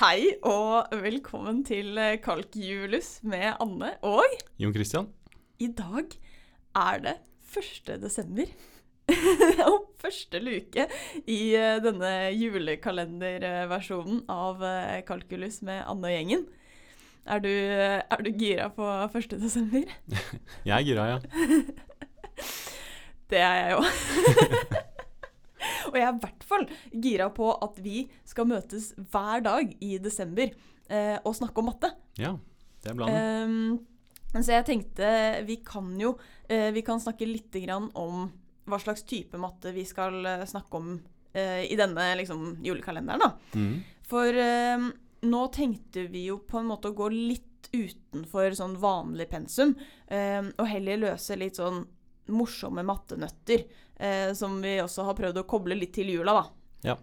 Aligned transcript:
Hei 0.00 0.30
og 0.48 0.94
velkommen 0.96 1.58
til 1.68 1.98
eh, 2.00 2.14
Kalkjulus 2.24 3.18
med 3.28 3.58
Anne. 3.60 3.90
Og 4.00 4.24
Jon 4.56 4.72
Christian? 4.72 5.10
i 5.60 5.68
dag 5.76 6.08
er 6.72 7.02
det 7.04 7.12
1. 7.60 8.00
desember. 8.00 8.48
og 9.68 9.92
første 10.00 10.40
luke 10.40 10.88
i 11.28 11.52
eh, 11.52 11.84
denne 11.84 12.32
julekalenderversjonen 12.32 14.24
av 14.32 14.64
eh, 14.64 15.04
Kalkulus 15.04 15.60
med 15.68 15.84
Anne 15.84 16.08
og 16.08 16.16
gjengen. 16.16 16.48
Er 17.28 17.44
du, 17.44 17.52
er 17.52 18.24
du 18.24 18.32
gira 18.40 18.72
på 18.72 18.88
1. 19.04 19.36
desember? 19.36 19.84
Jeg 20.64 20.78
er 20.78 20.86
gira, 20.88 21.10
ja. 21.12 21.20
Det 23.30 23.38
er 23.38 23.54
jeg 23.60 23.76
òg. 23.76 23.84
Og 25.90 25.98
jeg 25.98 26.06
er 26.06 26.16
i 26.16 26.24
hvert 26.24 26.46
fall 26.48 26.66
gira 27.04 27.28
på 27.34 27.50
at 27.66 27.78
vi 27.84 28.04
skal 28.28 28.48
møtes 28.50 28.92
hver 29.12 29.44
dag 29.46 29.74
i 29.82 29.96
desember 30.02 30.50
eh, 30.88 31.16
og 31.24 31.36
snakke 31.36 31.62
om 31.62 31.70
matte. 31.70 31.92
Ja, 32.20 32.34
det 32.80 32.92
er 32.92 32.98
planen. 32.98 33.50
Um, 33.50 33.86
så 34.30 34.54
jeg 34.54 34.66
tenkte 34.68 35.06
vi 35.42 35.56
kan 35.66 35.88
jo 35.98 36.12
eh, 36.46 36.68
Vi 36.70 36.84
kan 36.86 37.00
snakke 37.02 37.26
litt 37.26 37.56
grann 37.64 37.88
om 37.98 38.28
hva 38.70 38.78
slags 38.78 39.02
type 39.08 39.38
matte 39.40 39.72
vi 39.74 39.82
skal 39.88 40.20
eh, 40.22 40.46
snakke 40.46 40.78
om 40.78 40.92
eh, 41.34 41.64
i 41.66 41.78
denne 41.78 42.12
liksom, 42.20 42.60
julekalenderen. 42.62 43.24
da. 43.24 43.58
Mm. 43.58 43.80
For 44.06 44.42
eh, 44.44 44.84
nå 45.26 45.40
tenkte 45.54 46.06
vi 46.12 46.28
jo 46.28 46.40
på 46.46 46.60
en 46.60 46.68
måte 46.70 46.92
å 46.92 46.96
gå 46.96 47.08
litt 47.10 47.70
utenfor 47.72 48.54
sånn 48.56 48.76
vanlig 48.82 49.26
pensum, 49.30 49.74
eh, 50.06 50.42
og 50.42 50.68
heller 50.70 51.02
løse 51.02 51.38
litt 51.38 51.58
sånn 51.58 51.82
morsomme 52.28 52.84
mattenøtter, 52.86 53.64
eh, 53.96 54.32
som 54.36 54.60
vi 54.62 54.78
også 54.82 55.06
har 55.08 55.16
prøvd 55.18 55.40
å 55.42 55.46
koble 55.48 55.78
litt 55.78 55.94
til 55.96 56.12
jula, 56.12 56.36
da. 56.40 56.44
Ja. 56.92 56.98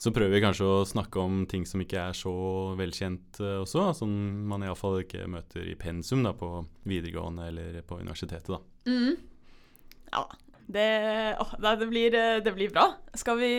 Så 0.00 0.10
prøver 0.12 0.34
vi 0.34 0.42
kanskje 0.42 0.66
å 0.66 0.86
snakke 0.88 1.20
om 1.22 1.44
ting 1.48 1.62
som 1.68 1.80
ikke 1.80 2.08
er 2.10 2.16
så 2.18 2.32
velkjent 2.78 3.38
eh, 3.40 3.60
også, 3.62 3.86
som 4.00 4.10
man 4.50 4.64
iallfall 4.66 5.00
ikke 5.04 5.28
møter 5.30 5.68
i 5.70 5.76
pensum 5.80 6.24
da, 6.26 6.34
på 6.36 6.64
videregående 6.88 7.46
eller 7.52 7.78
på 7.86 8.00
universitetet. 8.02 8.50
da. 8.50 8.90
Mm. 8.90 9.14
Ja. 10.12 10.26
Det, 10.64 10.90
å, 11.36 11.44
det, 11.60 11.86
blir, 11.90 12.14
eh, 12.16 12.42
det 12.44 12.52
blir 12.56 12.72
bra. 12.72 12.88
Skal 13.14 13.38
vi, 13.40 13.54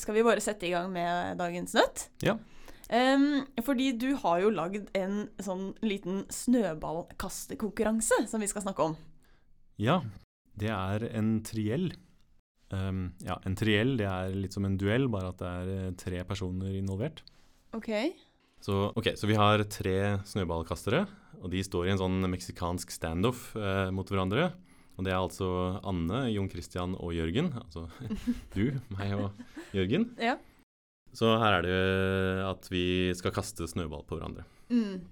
skal 0.00 0.16
vi 0.16 0.24
bare 0.26 0.42
sette 0.44 0.68
i 0.68 0.72
gang 0.72 0.90
med 0.92 1.36
dagens 1.40 1.76
nøtt? 1.76 2.06
Ja. 2.24 2.38
Um, 2.86 3.42
fordi 3.66 3.90
du 3.98 4.12
har 4.22 4.40
jo 4.44 4.52
lagd 4.54 4.92
en 4.94 5.26
sånn 5.42 5.72
liten 5.82 6.22
snøballkastekonkurranse 6.30 8.28
som 8.30 8.42
vi 8.42 8.48
skal 8.50 8.62
snakke 8.62 8.92
om. 8.92 8.94
Ja, 9.82 10.00
det 10.60 10.72
er 10.72 11.06
en 11.16 11.38
triell. 11.46 11.90
Um, 12.72 13.12
ja, 13.22 13.36
en 13.46 13.54
triell 13.58 13.94
det 14.00 14.06
er 14.10 14.34
litt 14.34 14.56
som 14.56 14.66
en 14.66 14.78
duell, 14.80 15.06
bare 15.12 15.30
at 15.30 15.42
det 15.42 15.50
er 15.50 15.72
eh, 15.76 15.92
tre 16.00 16.22
personer 16.26 16.74
involvert. 16.74 17.22
OK. 17.76 17.90
Så, 18.64 18.88
ok, 18.96 19.12
så 19.14 19.28
vi 19.30 19.36
har 19.38 19.62
tre 19.70 19.96
snøballkastere, 20.26 21.04
og 21.42 21.50
de 21.52 21.62
står 21.62 21.86
i 21.86 21.92
en 21.94 22.00
sånn 22.00 22.24
meksikansk 22.32 22.94
standoff 22.94 23.50
eh, 23.58 23.92
mot 23.94 24.08
hverandre. 24.10 24.50
Og 24.96 25.04
det 25.04 25.12
er 25.12 25.20
altså 25.20 25.48
Anne, 25.84 26.24
Jon 26.32 26.48
Christian 26.50 26.96
og 26.96 27.12
Jørgen. 27.14 27.52
Altså 27.60 27.86
du, 28.56 28.78
meg 28.96 29.16
og 29.18 29.76
Jørgen. 29.76 30.12
Ja. 30.30 30.38
Så 31.16 31.30
her 31.40 31.54
er 31.54 31.62
det 31.64 31.76
at 32.44 32.66
vi 32.68 32.86
skal 33.16 33.32
kaste 33.32 33.64
snøball 33.70 34.02
på 34.04 34.18
hverandre. 34.18 34.42
Mm. 34.68 35.04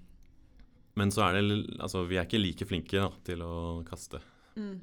Men 0.99 1.13
så 1.13 1.23
er 1.25 1.39
det 1.39 1.55
Altså, 1.79 2.03
vi 2.05 2.19
er 2.19 2.27
ikke 2.27 2.41
like 2.41 2.67
flinke 2.69 2.99
da, 2.99 3.07
til 3.25 3.41
å 3.41 3.55
kaste. 3.87 4.19
Mm. 4.53 4.75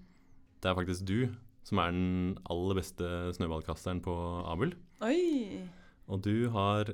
Det 0.63 0.71
er 0.71 0.79
faktisk 0.79 1.07
du 1.09 1.17
som 1.67 1.79
er 1.79 1.95
den 1.95 2.37
aller 2.51 2.79
beste 2.79 3.09
snøballkasteren 3.37 4.03
på 4.03 4.15
Abel. 4.51 4.75
Oi. 5.05 5.63
Og 6.11 6.23
du 6.25 6.49
har 6.55 6.91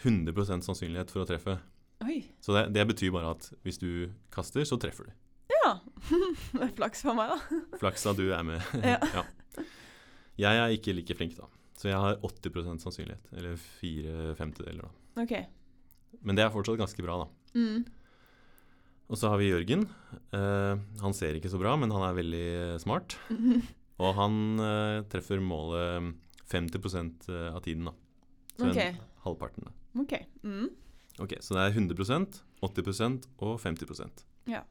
100% 0.00 0.64
sannsynlighet 0.64 1.12
for 1.12 1.24
å 1.24 1.28
treffe. 1.28 1.58
Oi. 2.06 2.22
Så 2.44 2.54
det, 2.56 2.68
det 2.76 2.86
betyr 2.88 3.12
bare 3.14 3.34
at 3.36 3.50
hvis 3.66 3.80
du 3.82 4.08
kaster, 4.34 4.64
så 4.68 4.78
treffer 4.80 5.10
du. 5.10 5.12
Ja. 5.52 5.74
det 6.54 6.68
er 6.70 6.74
flaks 6.78 7.04
for 7.04 7.18
meg, 7.18 7.34
da. 7.34 7.60
Flaks 7.82 8.06
at 8.08 8.20
du 8.20 8.28
er 8.32 8.46
med. 8.46 8.64
Ja. 9.18 9.24
Jeg 10.38 10.54
er 10.62 10.70
ikke 10.70 10.94
like 10.94 11.16
flink, 11.18 11.32
da. 11.34 11.48
Så 11.78 11.88
jeg 11.90 11.98
har 11.98 12.20
80% 12.22 12.82
sannsynlighet. 12.84 13.30
Eller 13.34 13.56
fire 13.58 14.34
femtedeler, 14.38 14.86
da. 14.86 15.22
OK. 15.24 15.34
Men 16.22 16.38
det 16.38 16.44
er 16.44 16.52
fortsatt 16.54 16.78
ganske 16.78 17.02
bra, 17.02 17.24
da. 17.24 17.58
Mm. 17.58 17.82
Og 19.08 19.16
så 19.16 19.30
har 19.32 19.40
vi 19.40 19.48
Jørgen. 19.48 19.86
Eh, 20.36 20.80
han 21.00 21.14
ser 21.16 21.38
ikke 21.38 21.50
så 21.52 21.60
bra, 21.60 21.74
men 21.80 21.92
han 21.94 22.04
er 22.04 22.16
veldig 22.18 22.46
eh, 22.74 22.78
smart. 22.82 23.16
Og 24.02 24.12
han 24.14 24.34
eh, 24.62 24.98
treffer 25.10 25.40
målet 25.42 26.12
50% 26.52 27.28
av 27.54 27.60
tiden, 27.64 27.88
da. 27.88 27.94
Så 28.58 28.68
Ok. 28.68 28.78
en 28.82 29.00
halvparten. 29.24 29.68
da. 29.68 29.72
OK. 30.02 30.14
Mm. 30.44 30.68
Ok, 31.24 31.34
Så 31.42 31.56
det 31.56 31.64
er 31.64 31.74
100% 31.74 32.42
80% 32.62 33.26
og 33.44 33.56
50% 33.62 34.22
Ja. 34.50 34.62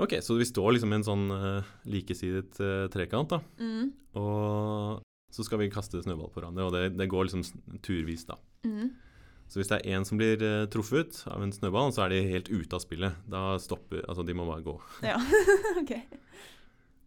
Ok, 0.00 0.16
så 0.24 0.34
vi 0.38 0.46
står 0.48 0.74
liksom 0.74 0.90
i 0.92 0.96
en 0.98 1.04
sånn 1.06 1.24
uh, 1.30 1.68
likesidet 1.86 2.56
trekant, 2.90 3.30
da. 3.30 3.38
Mm. 3.60 3.92
Og 4.18 5.02
så 5.34 5.44
skal 5.46 5.60
vi 5.62 5.68
kaste 5.70 6.00
snøball 6.02 6.32
på 6.34 6.40
hverandre, 6.40 6.66
og 6.66 6.74
det, 6.74 6.96
det 6.98 7.06
går 7.12 7.28
liksom 7.28 7.44
turvis, 7.84 8.24
da. 8.26 8.34
Mm. 8.66 8.90
Så 9.50 9.60
hvis 9.60 9.70
det 9.70 9.78
er 9.80 9.96
én 9.96 10.06
som 10.08 10.18
blir 10.18 10.40
eh, 10.42 10.66
truffet 10.72 11.20
av 11.30 11.42
en 11.44 11.52
snøball, 11.54 11.92
så 11.94 12.04
er 12.04 12.14
de 12.14 12.22
helt 12.32 12.50
ute 12.50 12.74
av 12.74 12.82
spillet. 12.82 13.18
Da 13.30 13.54
stopper 13.62 14.02
Altså, 14.08 14.24
de 14.26 14.36
må 14.36 14.46
bare 14.48 14.64
gå. 14.66 14.74
Ja. 15.06 15.18
OK. 15.82 15.92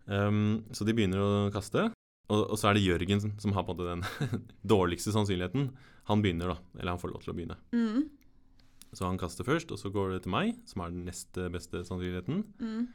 Um, 0.08 0.64
så 0.72 0.88
de 0.88 0.96
begynner 0.96 1.24
å 1.24 1.32
kaste. 1.52 1.90
Og, 2.28 2.44
og 2.44 2.60
så 2.60 2.70
er 2.70 2.78
det 2.78 2.86
Jørgen 2.86 3.24
som, 3.24 3.34
som 3.42 3.56
har 3.56 3.66
på 3.68 3.74
en 3.74 3.80
måte 3.80 3.90
den 3.90 4.46
dårligste 4.76 5.14
sannsynligheten. 5.16 5.72
Han 6.12 6.24
begynner, 6.24 6.54
da. 6.54 6.80
Eller 6.80 6.94
han 6.94 7.02
får 7.02 7.14
lov 7.14 7.26
til 7.26 7.34
å 7.34 7.38
begynne. 7.38 7.60
Mm. 7.76 8.06
Så 8.96 9.04
han 9.04 9.20
kaster 9.20 9.48
først, 9.48 9.72
og 9.74 9.80
så 9.82 9.92
går 9.92 10.16
det 10.16 10.22
til 10.26 10.34
meg, 10.36 10.56
som 10.70 10.84
er 10.84 10.94
den 10.94 11.08
neste 11.08 11.50
beste 11.54 11.84
sannsynligheten. 11.88 12.44
Mm. 12.64 12.86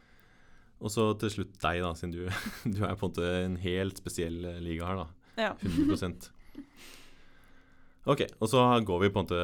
Og 0.82 0.90
så 0.90 1.10
til 1.20 1.30
slutt 1.30 1.58
deg, 1.62 1.82
da, 1.84 1.92
siden 1.98 2.14
du, 2.14 2.22
du 2.74 2.80
er 2.86 2.96
på 2.96 3.08
en 3.08 3.10
måte 3.10 3.34
en 3.42 3.58
helt 3.62 4.00
spesiell 4.00 4.40
eh, 4.48 4.62
liga 4.64 4.88
her, 4.88 5.04
da. 5.04 5.08
Ja. 5.40 5.52
100 5.64 6.30
Ok, 8.10 8.24
og 8.42 8.48
så 8.50 8.58
går 8.82 9.00
vi 9.04 9.10
på 9.14 9.20
en 9.20 9.26
måte 9.28 9.40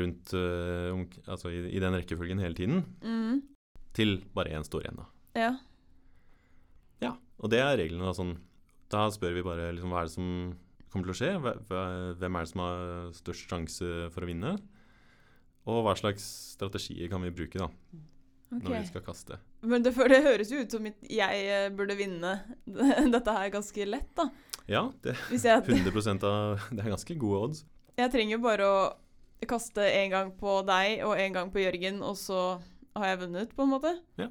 rundt 0.00 0.30
uh, 0.32 1.02
altså 1.28 1.50
i, 1.52 1.58
i 1.76 1.80
den 1.82 1.92
rekkefølgen 1.98 2.40
hele 2.40 2.56
tiden, 2.56 2.84
Mm. 3.04 3.42
til 3.92 4.22
bare 4.34 4.54
én 4.56 4.64
står 4.64 4.86
igjen, 4.86 4.96
da. 5.02 5.06
Ja. 5.36 5.50
Ja, 7.04 7.12
og 7.38 7.50
det 7.52 7.60
er 7.60 7.76
reglene, 7.76 8.06
da. 8.08 8.14
Sånn, 8.16 8.36
da 8.90 9.08
spør 9.12 9.36
vi 9.36 9.44
bare 9.44 9.68
liksom, 9.76 9.92
hva 9.92 10.00
er 10.02 10.08
det 10.08 10.14
som 10.14 10.30
kommer 10.88 11.10
til 11.10 11.12
å 11.14 11.18
skje? 11.20 11.30
Hvem 12.18 12.36
er 12.38 12.44
det 12.46 12.50
som 12.54 12.62
har 12.64 13.12
størst 13.18 13.50
sjanse 13.52 13.90
for 14.14 14.24
å 14.24 14.30
vinne? 14.30 14.54
Og 15.68 15.82
hva 15.84 15.92
slags 15.98 16.24
strategier 16.54 17.10
kan 17.12 17.20
vi 17.26 17.34
bruke 17.34 17.60
da, 17.60 17.68
Okay. 18.48 18.62
når 18.64 18.78
vi 18.80 18.86
skal 18.88 19.02
kaste? 19.04 19.36
Men 19.60 19.82
det, 19.84 19.90
det 20.08 20.22
høres 20.24 20.48
jo 20.48 20.62
ut 20.64 20.72
som 20.72 20.86
jeg 20.88 21.40
eh, 21.52 21.66
burde 21.76 21.92
vinne 21.98 22.30
dette 23.12 23.34
her 23.36 23.50
ganske 23.52 23.84
lett, 23.84 24.08
da. 24.16 24.24
Ja, 24.64 24.86
det 25.04 25.12
100 25.28 26.24
av 26.24 26.62
Det 26.72 26.80
er 26.80 26.88
ganske 26.94 27.16
gode 27.20 27.42
odds. 27.44 27.60
Jeg 27.98 28.12
trenger 28.14 28.42
bare 28.42 28.66
å 28.66 28.80
kaste 29.48 29.84
en 29.84 30.12
gang 30.12 30.34
på 30.38 30.60
deg 30.66 31.04
og 31.06 31.18
en 31.18 31.34
gang 31.36 31.50
på 31.54 31.62
Jørgen, 31.62 32.02
og 32.06 32.18
så 32.18 32.58
har 32.98 33.12
jeg 33.12 33.20
vunnet, 33.24 33.54
på 33.54 33.64
en 33.64 33.72
måte. 33.72 33.92
Ja. 34.18 34.28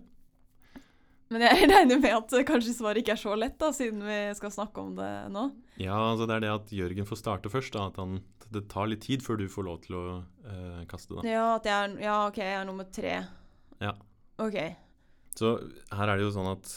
Men 1.31 1.43
jeg 1.43 1.67
regner 1.67 1.99
med 1.99 2.13
at 2.15 2.35
kanskje 2.47 2.75
svaret 2.77 3.01
ikke 3.01 3.15
er 3.17 3.19
så 3.19 3.35
lett, 3.35 3.57
da, 3.59 3.71
siden 3.75 4.03
vi 4.07 4.17
skal 4.37 4.53
snakke 4.53 4.83
om 4.83 4.93
det 4.95 5.11
nå. 5.33 5.49
Ja, 5.79 5.97
altså 5.97 6.27
det 6.27 6.37
er 6.37 6.45
det 6.45 6.53
at 6.53 6.73
Jørgen 6.73 7.07
får 7.07 7.19
starte 7.19 7.51
først. 7.51 7.75
da, 7.75 7.89
at 7.91 7.99
han, 7.99 8.21
Det 8.47 8.63
tar 8.71 8.87
litt 8.87 9.03
tid 9.03 9.23
før 9.25 9.41
du 9.41 9.47
får 9.51 9.67
lov 9.67 9.81
til 9.83 9.97
å 9.99 10.03
eh, 10.47 10.83
kaste. 10.87 11.17
da. 11.17 11.25
Ja, 11.27 11.45
at 11.57 11.67
jeg 11.67 11.75
er, 11.75 11.97
ja, 12.05 12.17
OK, 12.29 12.39
jeg 12.39 12.59
er 12.61 12.67
nummer 12.67 12.87
tre. 12.95 13.17
Ja. 13.83 13.93
OK. 14.39 14.57
Så 15.37 15.57
her 15.91 16.07
er 16.07 16.15
det 16.15 16.25
jo 16.25 16.33
sånn 16.33 16.51
at 16.55 16.71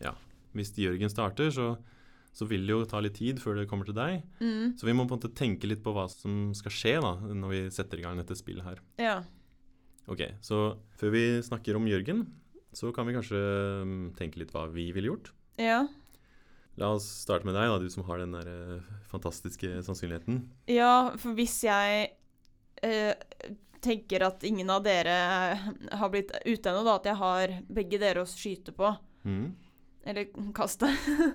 ja, 0.00 0.14
hvis 0.56 0.70
Jørgen 0.78 1.10
starter, 1.10 1.50
så, 1.52 1.72
så 2.38 2.46
vil 2.46 2.68
det 2.68 2.74
jo 2.74 2.84
ta 2.86 3.00
litt 3.02 3.16
tid 3.18 3.40
før 3.42 3.58
det 3.58 3.66
kommer 3.70 3.88
til 3.88 3.96
deg. 3.96 4.20
Mm. 4.38 4.76
Så 4.78 4.86
vi 4.86 4.94
må 4.94 5.08
på 5.08 5.16
en 5.16 5.18
måte 5.18 5.34
tenke 5.34 5.66
litt 5.66 5.82
på 5.82 5.90
hva 5.96 6.06
som 6.12 6.52
skal 6.54 6.74
skje 6.74 6.94
da, 7.02 7.16
når 7.34 7.50
vi 7.50 7.62
setter 7.74 7.98
i 7.98 8.04
gang 8.04 8.20
dette 8.20 8.36
spillet 8.38 8.66
her. 8.66 8.82
Ja. 9.02 9.16
Ok, 10.08 10.22
Så 10.40 10.78
før 10.96 11.12
vi 11.12 11.24
snakker 11.44 11.76
om 11.76 11.88
Jørgen, 11.90 12.28
så 12.72 12.92
kan 12.94 13.08
vi 13.08 13.16
kanskje 13.16 13.40
mm, 13.84 14.04
tenke 14.16 14.40
litt 14.40 14.54
hva 14.54 14.68
vi 14.70 14.86
ville 14.94 15.10
gjort. 15.10 15.32
Ja. 15.60 15.82
La 16.78 16.92
oss 16.94 17.08
starte 17.24 17.48
med 17.48 17.58
deg, 17.58 17.72
da, 17.72 17.80
du 17.82 17.90
som 17.90 18.06
har 18.06 18.22
den 18.22 18.36
der 18.36 18.48
eh, 18.52 18.92
fantastiske 19.10 19.80
sannsynligheten. 19.82 20.44
Ja, 20.70 21.10
for 21.18 21.34
hvis 21.36 21.56
jeg 21.66 22.12
eh, 22.86 23.18
tenker 23.82 24.28
at 24.28 24.46
ingen 24.46 24.70
av 24.70 24.84
dere 24.86 25.16
har 25.90 26.12
blitt 26.12 26.30
ute 26.44 26.70
ennå, 26.70 26.84
da, 26.86 26.94
at 27.00 27.10
jeg 27.10 27.18
har 27.18 27.56
begge 27.66 27.98
dere 27.98 28.22
å 28.22 28.30
skyte 28.30 28.74
på, 28.78 28.92
mm. 29.26 29.44
eller 30.12 30.30
kaste, 30.56 30.92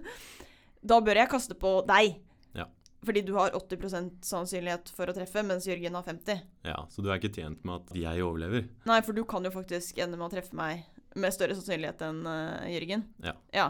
da 0.83 0.99
bør 1.03 1.21
jeg 1.21 1.31
kaste 1.31 1.57
på 1.59 1.77
deg. 1.87 2.17
Ja. 2.57 2.67
Fordi 3.03 3.23
du 3.25 3.33
har 3.37 3.55
80% 3.55 4.25
sannsynlighet 4.27 4.91
for 4.95 5.09
å 5.09 5.15
treffe, 5.15 5.43
mens 5.47 5.67
Jørgen 5.67 5.95
har 5.97 6.05
50. 6.07 6.43
Ja, 6.67 6.81
Så 6.91 7.03
du 7.03 7.09
er 7.09 7.21
ikke 7.21 7.33
tjent 7.33 7.63
med 7.67 7.81
at 7.81 7.95
jeg 7.97 8.25
overlever? 8.25 8.67
Nei, 8.89 8.99
for 9.05 9.15
du 9.15 9.23
kan 9.27 9.45
jo 9.45 9.53
faktisk 9.53 10.01
ende 10.03 10.19
med 10.19 10.29
å 10.29 10.33
treffe 10.35 10.55
meg 10.57 10.85
med 11.19 11.33
større 11.33 11.55
sannsynlighet 11.57 12.03
enn 12.07 12.21
uh, 12.25 12.67
Jørgen. 12.71 13.07
Ja. 13.23 13.35
Ja. 13.53 13.67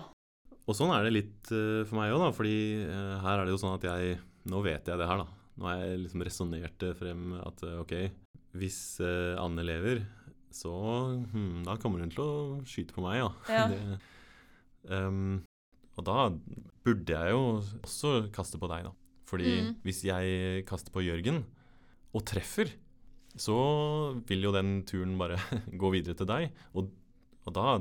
Og 0.63 0.77
sånn 0.77 0.93
er 0.95 1.05
det 1.05 1.15
litt 1.17 1.53
uh, 1.53 1.83
for 1.87 1.99
meg 1.99 2.13
òg, 2.13 2.21
da. 2.23 2.33
Fordi 2.35 2.57
uh, 2.87 3.15
her 3.23 3.39
er 3.39 3.45
det 3.45 3.55
jo 3.55 3.61
sånn 3.61 3.77
at 3.79 3.89
jeg 3.91 4.19
Nå 4.51 4.59
vet 4.59 4.89
jeg 4.91 4.99
det 4.99 5.05
her, 5.07 5.21
da. 5.21 5.41
Nå 5.55 5.67
har 5.69 5.77
jeg 5.79 5.99
liksom 6.01 6.23
resonnert 6.27 6.83
frem 6.99 7.37
at 7.39 7.61
OK, 7.79 7.93
hvis 8.59 8.79
Anne 9.39 9.63
lever, 9.63 10.01
så 10.51 10.73
hmm, 11.31 11.61
da 11.63 11.77
kommer 11.79 12.03
hun 12.03 12.11
til 12.11 12.23
å 12.25 12.33
skyte 12.67 12.91
på 12.91 13.05
meg, 13.05 13.21
ja. 13.21 13.29
Ja. 13.47 13.69
Det, 14.83 14.97
um, 14.99 15.37
og 15.95 16.03
da 16.03 16.17
burde 16.83 17.13
jeg 17.15 17.31
jo 17.31 17.43
også 17.83 18.31
kaste 18.35 18.59
på 18.59 18.67
deg, 18.71 18.83
da. 18.89 18.91
Fordi 19.29 19.51
Mm. 19.63 19.75
hvis 19.83 20.03
jeg 20.05 20.65
kaster 20.67 20.91
på 20.91 21.01
Jørgen 21.03 21.43
og 22.13 22.25
treffer, 22.25 22.69
så 23.35 23.55
vil 24.27 24.43
jo 24.43 24.51
den 24.53 24.83
turen 24.85 25.17
bare 25.17 25.37
gå 25.81 25.91
videre 25.95 26.13
til 26.19 26.27
deg. 26.29 26.51
Og, 26.75 26.91
og 27.47 27.53
da, 27.55 27.79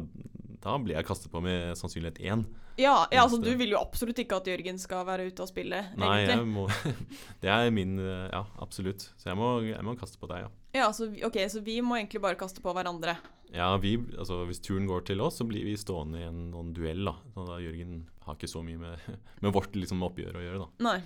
da 0.62 0.78
blir 0.78 0.96
jeg 0.96 1.04
kastet 1.06 1.30
på 1.32 1.42
med 1.42 1.74
sannsynlighet 1.76 2.22
én. 2.24 2.44
Ja, 2.80 3.06
ja, 3.12 3.22
altså 3.24 3.38
du 3.42 3.50
vil 3.58 3.74
jo 3.74 3.80
absolutt 3.80 4.18
ikke 4.22 4.38
at 4.40 4.48
Jørgen 4.48 4.78
skal 4.80 5.04
være 5.08 5.26
ute 5.28 5.44
og 5.44 5.50
spille, 5.50 5.82
Nei, 6.00 6.22
egentlig. 6.22 6.48
må 6.48 6.66
Det 7.42 7.50
er 7.52 7.70
min 7.74 7.98
eh, 8.00 8.28
Ja, 8.32 8.46
absolutt. 8.64 9.10
Så 9.20 9.28
jeg 9.30 9.38
må, 9.38 9.50
jeg 9.66 9.84
må 9.84 9.94
kaste 10.00 10.20
på 10.20 10.30
deg, 10.30 10.46
ja. 10.46 10.50
Ja, 10.72 10.88
så, 10.96 11.10
ok, 11.28 11.36
så 11.52 11.60
vi 11.64 11.80
må 11.84 11.98
egentlig 11.98 12.22
bare 12.24 12.38
kaste 12.40 12.64
på 12.64 12.72
hverandre. 12.72 13.18
Ja, 13.52 13.68
vi, 13.76 13.98
altså 14.16 14.46
Hvis 14.48 14.62
turen 14.64 14.86
går 14.88 15.04
til 15.10 15.20
oss, 15.20 15.36
så 15.42 15.44
blir 15.48 15.66
vi 15.68 15.76
stående 15.76 16.22
i 16.22 16.28
en 16.28 16.46
noen 16.54 16.72
duell. 16.76 17.04
da. 17.10 17.16
Så 17.34 17.44
da 17.50 17.58
Jørgen 17.60 18.06
har 18.24 18.38
ikke 18.38 18.48
så 18.48 18.62
mye 18.64 18.80
med, 18.80 19.10
med 19.44 19.52
vårt 19.52 19.76
liksom, 19.76 20.04
oppgjør 20.08 20.38
å 20.40 20.46
gjøre. 20.46 20.62
da. 20.64 20.86
Nei. 20.88 21.00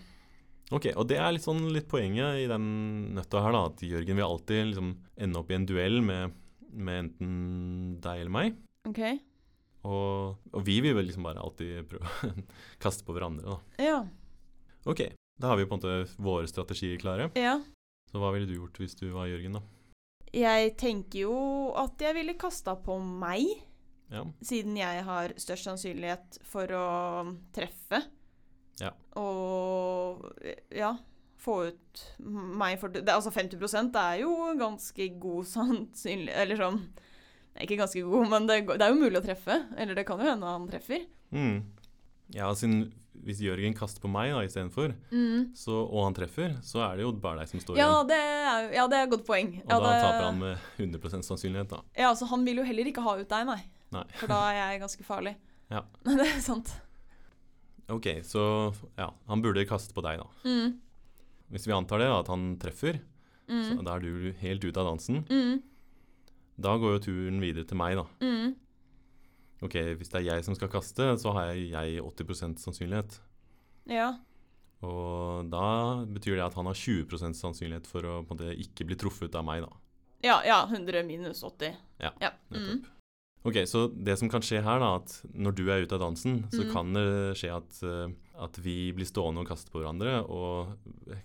Ok, 0.75 0.89
Og 0.99 1.07
det 1.07 1.19
er 1.23 1.31
litt 1.35 1.45
sånn 1.47 1.69
litt 1.75 1.87
poenget 1.91 2.41
i 2.43 2.49
den 2.51 2.67
nøtta 3.15 3.43
her, 3.43 3.55
da. 3.55 3.67
At 3.71 3.83
Jørgen 3.87 4.19
vil 4.19 4.27
alltid 4.27 4.71
liksom 4.73 4.95
ende 5.27 5.43
opp 5.43 5.51
i 5.51 5.59
en 5.59 5.67
duell 5.67 6.01
med, 6.03 6.35
med 6.75 7.03
enten 7.05 7.35
deg 8.03 8.23
eller 8.23 8.35
meg. 8.39 8.57
OK. 8.87 9.03
Og, 9.87 10.41
og 10.53 10.65
vi 10.67 10.81
vil 10.85 10.97
vel 10.99 11.07
liksom 11.09 11.27
bare 11.27 11.43
alltid 11.43 11.87
prøve 11.91 12.11
å 12.33 12.47
kaste 12.83 13.07
på 13.07 13.15
hverandre, 13.17 13.55
da. 13.55 13.85
Ja. 13.85 14.01
Ok, 14.87 15.05
da 15.41 15.53
har 15.53 15.61
vi 15.61 15.67
på 15.69 15.77
en 15.77 15.81
måte 15.83 16.23
våre 16.23 16.51
strategier 16.51 16.99
klare. 17.03 17.31
Ja. 17.39 17.57
Så 18.11 18.23
hva 18.23 18.33
ville 18.35 18.49
du 18.49 18.57
gjort 18.57 18.79
hvis 18.83 18.97
du 18.99 19.09
var 19.15 19.31
Jørgen, 19.31 19.59
da? 19.59 19.65
Jeg 20.37 20.75
tenker 20.81 21.23
jo 21.27 21.37
at 21.79 22.03
jeg 22.03 22.17
ville 22.19 22.37
kasta 22.39 22.77
på 22.83 22.99
meg, 23.01 23.47
Ja. 24.13 24.23
siden 24.43 24.77
jeg 24.79 25.03
har 25.03 25.33
størst 25.35 25.67
sannsynlighet 25.67 26.37
for 26.47 26.71
å 26.71 26.87
treffe. 27.57 28.05
Ja. 28.79 28.93
Og 29.19 30.23
ja, 30.71 30.93
få 31.41 31.57
ut 31.73 32.03
meg 32.21 32.79
for 32.81 32.93
det, 32.93 33.07
Altså 33.09 33.33
50 33.33 33.57
det 33.93 34.03
er 34.03 34.21
jo 34.21 34.35
ganske 34.61 35.07
god 35.21 35.47
sannsynlig 35.49 36.35
Eller 36.37 36.61
sånn 36.61 36.81
Ikke 37.61 37.79
ganske 37.81 38.03
god, 38.05 38.29
men 38.29 38.47
det, 38.47 38.67
det 38.67 38.83
er 38.85 38.93
jo 38.93 39.01
mulig 39.01 39.19
å 39.21 39.25
treffe. 39.25 39.57
Eller 39.79 39.95
det 39.95 40.05
kan 40.07 40.19
jo 40.21 40.27
hende 40.29 40.47
han 40.47 40.69
treffer. 40.69 41.07
Mm. 41.33 41.63
Ja, 42.35 42.51
siden 42.59 42.93
hvis 43.27 43.39
Jørgen 43.41 43.73
kaster 43.75 44.03
på 44.03 44.11
meg 44.13 44.33
da 44.35 44.43
istedenfor, 44.45 44.93
Mm. 45.11 45.55
så, 45.57 45.73
og 45.89 46.05
han 46.05 46.15
treffer, 46.15 46.57
så 46.63 46.83
er 46.85 46.97
det 46.99 47.03
jo 47.07 47.13
bare 47.13 47.39
deg 47.41 47.49
som 47.49 47.61
står 47.63 47.79
Ja, 47.79 47.87
igjen. 48.03 48.09
det 48.11 48.19
er, 48.21 48.67
ja, 48.77 48.87
det 48.93 48.99
er 48.99 49.07
et 49.07 49.11
godt 49.15 49.25
poeng. 49.27 49.55
Og 49.65 49.71
ja, 49.73 49.79
da 49.81 49.93
det- 49.93 50.03
taper 50.05 50.25
han 50.27 50.39
med 50.39 50.59
100 50.77 51.23
sannsynlighet, 51.25 51.69
da. 51.73 51.81
Ja, 51.97 52.13
så 52.15 52.27
han 52.29 52.45
vil 52.45 52.57
jo 52.61 52.65
heller 52.69 52.85
ikke 52.85 53.03
ha 53.03 53.17
ut 53.17 53.29
deg, 53.29 53.47
nei. 53.47 53.63
Nei. 53.93 54.05
For 54.21 54.27
da 54.29 54.41
er 54.51 54.59
jeg 54.73 54.81
ganske 54.85 55.05
farlig. 55.05 55.37
Ja. 55.71 55.81
det 56.05 56.21
er 56.29 56.41
sant. 56.41 56.69
Ok, 57.89 58.05
så 58.23 58.75
ja, 58.99 59.09
han 59.27 59.43
burde 59.43 59.65
kaste 59.67 59.95
på 59.95 60.03
deg, 60.03 60.19
da. 60.21 60.27
Mm. 60.45 60.77
Hvis 61.51 61.67
vi 61.67 61.73
antar 61.73 61.99
det, 62.03 62.07
da, 62.11 62.21
at 62.21 62.29
han 62.29 62.57
treffer, 62.59 63.01
så 63.49 63.75
Mm. 63.79 63.85
da 63.87 63.95
er 63.95 64.01
du 64.01 64.33
helt 64.41 64.65
ute 64.65 64.77
av 64.83 64.87
dansen. 64.93 65.25
Mm. 65.31 65.63
Da 66.59 66.77
går 66.81 66.97
jo 66.97 67.03
turen 67.11 67.41
videre 67.43 67.67
til 67.69 67.77
meg, 67.77 67.97
da. 67.99 68.05
Mm. 68.25 68.55
Ok, 69.67 69.75
hvis 69.99 70.09
det 70.13 70.21
er 70.21 70.27
jeg 70.35 70.45
som 70.45 70.55
skal 70.57 70.69
kaste, 70.73 71.05
så 71.21 71.33
har 71.37 71.51
jeg, 71.55 71.71
jeg 71.73 72.03
80% 72.05 72.61
sannsynlighet. 72.61 73.19
Ja. 73.89 74.11
Og 74.85 75.49
da 75.51 76.05
betyr 76.05 76.37
det 76.37 76.45
at 76.45 76.57
han 76.59 76.69
har 76.69 76.77
20 76.77 77.33
sannsynlighet 77.37 77.87
for 77.89 78.05
å 78.05 78.19
på 78.27 78.35
en 78.35 78.41
måte 78.41 78.57
ikke 78.61 78.85
bli 78.89 78.99
truffet 79.01 79.35
av 79.39 79.45
meg, 79.49 79.65
da. 79.65 79.73
ja. 80.27 80.37
Ja, 80.45 80.59
100 80.69 81.03
minus 81.09 81.43
80. 81.45 81.73
Ja, 82.01 82.13
Ja. 82.21 82.31
Nettopp. 82.51 82.85
Mm. 82.85 82.93
Ok, 83.47 83.55
så 83.71 83.85
det 83.95 84.17
som 84.19 84.29
kan 84.29 84.43
skje 84.43 84.59
her, 84.65 84.81
da, 84.83 84.97
at 84.99 85.13
når 85.33 85.55
du 85.55 85.65
er 85.71 85.85
ute 85.85 85.95
av 85.95 86.01
dansen, 86.03 86.41
så 86.51 86.65
Mm. 86.67 86.73
kan 86.73 86.93
det 86.97 87.37
skje 87.39 87.53
at, 87.55 87.77
eh, 87.87 88.09
at 88.43 88.57
vi 88.59 88.91
blir 88.93 89.07
stående 89.07 89.39
og 89.41 89.47
kaste 89.47 89.71
på 89.71 89.79
hverandre, 89.79 90.19
og 90.29 90.77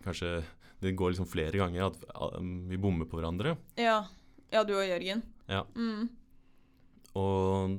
kanskje 0.06 0.44
det 0.82 0.96
går 0.96 1.12
liksom 1.16 1.26
flere 1.28 1.52
ganger 1.58 1.88
at 1.88 1.98
ah, 2.14 2.38
vi 2.40 2.78
bommer 2.78 3.06
på 3.10 3.18
hverandre. 3.18 3.58
Ja. 3.76 4.04
Ja, 4.52 4.64
du 4.68 4.74
og 4.76 4.84
Jørgen. 4.84 5.24
Ja. 5.52 5.64
Mm. 5.76 6.10
Og 7.20 7.76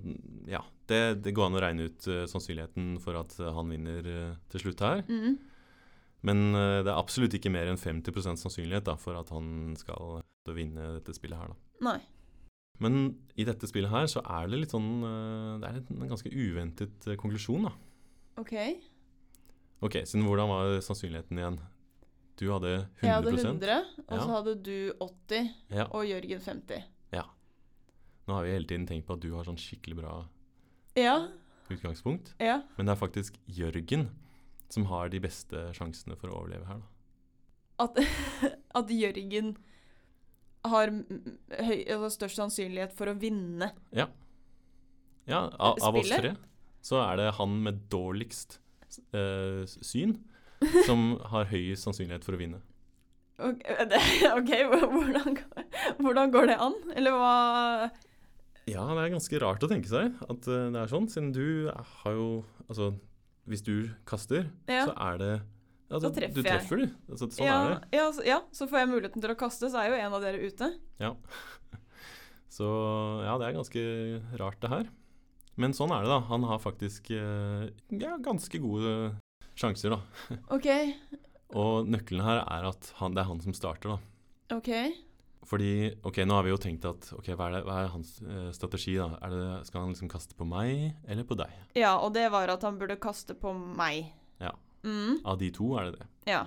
ja, 0.51 0.61
det, 0.91 1.01
det 1.25 1.33
går 1.37 1.49
an 1.49 1.57
å 1.57 1.63
regne 1.63 1.89
ut 1.89 2.09
uh, 2.11 2.25
sannsynligheten 2.29 2.97
for 3.03 3.17
at 3.21 3.35
eh, 3.41 3.53
han 3.57 3.71
vinner 3.73 4.09
uh, 4.09 4.35
til 4.53 4.67
slutt 4.67 4.83
her. 4.85 5.03
Mm. 5.09 5.39
Men 6.29 6.43
uh, 6.53 6.81
det 6.85 6.91
er 6.93 6.99
absolutt 6.99 7.37
ikke 7.39 7.53
mer 7.53 7.71
enn 7.71 7.81
50% 7.81 8.43
sannsynlighet 8.43 8.87
da, 8.89 8.97
for 9.01 9.17
at 9.19 9.33
han 9.35 9.77
skal 9.81 10.21
vinne 10.53 10.97
dette 10.99 11.15
spillet 11.17 11.39
her. 11.39 11.53
Da. 11.53 11.89
Nei. 11.93 11.99
Men 12.83 13.03
i 13.39 13.47
dette 13.47 13.69
spillet 13.71 13.93
her 13.93 14.09
så 14.11 14.25
er 14.25 14.49
det 14.51 14.59
litt 14.59 14.73
sånn 14.73 15.05
Det 15.63 15.69
er 15.69 15.77
en 15.79 16.09
ganske 16.11 16.31
uventet 16.33 17.05
konklusjon, 17.21 17.69
da. 17.69 17.73
OK. 18.43 18.57
Ok, 19.87 20.01
siden 20.09 20.25
hvordan 20.27 20.51
var 20.51 20.81
sannsynligheten 20.83 21.39
igjen? 21.39 21.61
Du 22.43 22.49
hadde 22.51 22.71
100 22.99 23.07
Jeg 23.07 23.13
hadde 23.15 23.33
100, 23.39 23.75
og 24.09 24.17
Ja. 24.17 24.23
så 24.25 24.31
hadde 24.35 24.55
du 24.67 24.93
80, 24.99 25.51
Ja. 25.71 25.85
og 25.95 26.03
Jørgen 26.09 26.41
50. 26.43 26.83
Ja. 27.13 27.23
Nå 28.27 28.35
har 28.35 28.43
vi 28.43 28.51
hele 28.57 28.67
tiden 28.67 28.87
tenkt 28.89 29.07
på 29.07 29.15
at 29.15 29.21
du 29.23 29.29
har 29.37 29.45
sånn 29.47 29.59
skikkelig 29.61 29.97
bra 30.01 30.15
Ja. 30.97 31.29
utgangspunkt. 31.71 32.35
Ja. 32.41 32.63
Men 32.77 32.87
det 32.87 32.97
er 32.97 33.01
faktisk 33.07 33.37
Jørgen 33.47 34.09
som 34.69 34.87
har 34.87 35.09
de 35.09 35.21
beste 35.21 35.69
sjansene 35.73 36.17
for 36.19 36.29
å 36.33 36.41
overleve 36.43 36.67
her, 36.67 36.81
da. 36.83 36.89
At, 37.85 37.97
at 38.75 38.89
Jørgen 38.91 39.57
har 40.65 40.89
høy, 40.91 41.79
altså 41.91 42.11
størst 42.19 42.39
sannsynlighet 42.43 42.93
for 42.93 43.07
å 43.07 43.15
vinne. 43.19 43.71
Ja, 43.93 44.09
av, 45.61 45.77
av 45.81 45.95
oss 45.97 46.09
tre 46.11 46.35
så 46.83 46.99
er 47.13 47.17
det 47.21 47.35
han 47.39 47.63
med 47.63 47.85
dårligst 47.89 48.59
eh, 49.15 49.63
syn 49.67 50.17
som 50.89 51.17
har 51.33 51.49
høyest 51.51 51.87
sannsynlighet 51.87 52.25
for 52.27 52.37
å 52.37 52.41
vinne. 52.41 52.61
Ok, 53.43 53.63
det, 53.91 54.01
ok, 54.39 54.51
hvordan, 54.71 55.39
hvordan 55.99 56.35
går 56.35 56.51
det 56.53 56.59
an? 56.63 56.75
Eller 56.95 57.15
hva 57.17 57.33
Ja, 58.71 58.85
det 58.93 59.01
er 59.07 59.15
ganske 59.17 59.41
rart 59.43 59.65
å 59.65 59.71
tenke 59.71 59.91
seg 59.91 60.13
at 60.23 60.47
eh, 60.53 60.69
det 60.75 60.83
er 60.85 60.91
sånn, 60.93 61.09
siden 61.11 61.33
du 61.35 61.71
har 61.73 62.13
jo 62.15 62.27
Altså, 62.69 62.93
hvis 63.51 63.65
du 63.67 63.89
kaster, 64.07 64.47
Ja. 64.71 64.85
så 64.87 64.95
er 65.09 65.19
det 65.19 65.33
ja, 65.91 65.99
Da 65.99 66.11
treffer 66.15 66.37
Du 66.37 66.43
jeg. 66.45 66.53
treffer, 66.53 66.85
du. 66.85 66.95
Altså, 67.11 67.27
sånn 67.35 67.49
ja, 67.49 67.57
er 67.59 67.73
det. 67.75 67.81
Ja, 67.99 68.05
så, 68.15 68.23
ja, 68.29 68.39
så 68.55 68.69
får 68.71 68.79
jeg 68.85 68.93
muligheten 68.93 69.25
til 69.25 69.33
å 69.35 69.39
kaste, 69.43 69.69
så 69.73 69.81
er 69.83 69.91
jo 69.91 69.99
en 70.05 70.15
av 70.17 70.23
dere 70.25 70.39
ute. 70.45 70.71
Ja. 71.03 71.15
Så 72.53 72.67
ja, 73.25 73.35
det 73.41 73.47
er 73.49 73.55
ganske 73.57 73.83
rart, 74.37 74.59
det 74.61 74.69
her. 74.69 74.89
Men 75.61 75.73
sånn 75.77 75.93
er 75.97 76.05
det, 76.05 76.11
da. 76.13 76.19
Han 76.29 76.45
har 76.49 76.59
faktisk 76.61 77.09
eh, 77.17 77.71
ja, 77.97 78.15
ganske 78.21 78.61
gode 78.61 78.93
sjanser, 79.59 79.95
da. 79.97 80.37
OK. 80.55 80.69
Og 81.63 81.89
nøkkelen 81.93 82.25
her 82.25 82.43
er 82.47 82.69
at 82.71 82.93
han, 83.01 83.13
det 83.17 83.23
er 83.25 83.29
han 83.29 83.43
som 83.45 83.57
starter, 83.57 83.97
da. 83.97 84.57
OK. 84.57 84.71
Fordi 85.49 85.73
ok, 86.07 86.21
nå 86.25 86.37
har 86.39 86.47
vi 86.47 86.53
jo 86.53 86.59
tenkt 86.63 86.85
at 86.87 87.09
ok, 87.17 87.33
hva 87.35 87.49
er, 87.49 87.57
det, 87.57 87.61
hva 87.67 87.77
er 87.83 87.91
hans 87.93 88.13
eh, 88.23 88.49
strategi, 88.55 88.95
da? 89.01 89.09
Det, 89.33 89.43
skal 89.69 89.83
han 89.83 89.91
liksom 89.93 90.11
kaste 90.13 90.37
på 90.39 90.47
meg 90.49 90.93
eller 91.11 91.27
på 91.29 91.37
deg? 91.41 91.51
Ja, 91.77 91.97
og 91.99 92.13
det 92.15 92.29
var 92.33 92.53
at 92.53 92.63
han 92.65 92.79
burde 92.81 92.97
kaste 93.03 93.35
på 93.37 93.51
meg. 93.57 94.13
Ja. 94.41 94.55
Mm, 94.87 95.19
Av 95.29 95.37
de 95.43 95.49
to 95.55 95.73
er 95.79 95.91
det 95.91 96.01
det. 96.01 96.09
ja. 96.33 96.43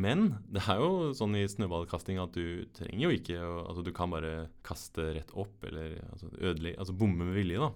Men 0.00 0.36
det 0.48 0.62
er 0.70 0.78
jo 0.80 1.10
sånn 1.18 1.34
i 1.36 1.42
snøballkasting 1.50 2.20
at 2.22 2.30
du 2.32 2.62
trenger 2.76 3.02
jo 3.02 3.16
ikke 3.16 3.40
å 3.42 3.56
Altså, 3.66 3.82
du 3.84 3.90
kan 3.92 4.12
bare 4.14 4.46
kaste 4.64 5.08
rett 5.16 5.32
opp, 5.34 5.64
eller 5.66 5.96
altså, 6.12 6.30
ødelegge 6.38 6.78
Altså 6.78 6.94
bomme 6.96 7.26
med 7.26 7.34
vilje, 7.36 7.58
da. 7.58 7.72